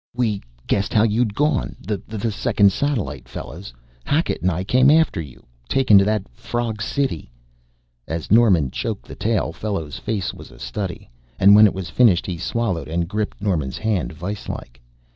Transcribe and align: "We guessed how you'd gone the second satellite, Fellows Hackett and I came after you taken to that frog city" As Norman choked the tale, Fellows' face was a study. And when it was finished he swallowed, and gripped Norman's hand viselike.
"We 0.15 0.41
guessed 0.65 0.95
how 0.95 1.03
you'd 1.03 1.35
gone 1.35 1.75
the 1.79 2.31
second 2.31 2.71
satellite, 2.71 3.29
Fellows 3.29 3.71
Hackett 4.03 4.41
and 4.41 4.49
I 4.49 4.63
came 4.63 4.89
after 4.89 5.21
you 5.21 5.45
taken 5.69 5.99
to 5.99 6.05
that 6.05 6.27
frog 6.29 6.81
city" 6.81 7.31
As 8.07 8.31
Norman 8.31 8.71
choked 8.71 9.05
the 9.05 9.13
tale, 9.13 9.53
Fellows' 9.53 9.99
face 9.99 10.33
was 10.33 10.49
a 10.49 10.57
study. 10.57 11.11
And 11.37 11.53
when 11.55 11.67
it 11.67 11.73
was 11.75 11.91
finished 11.91 12.25
he 12.25 12.39
swallowed, 12.39 12.87
and 12.87 13.07
gripped 13.07 13.43
Norman's 13.43 13.77
hand 13.77 14.11
viselike. 14.11 14.81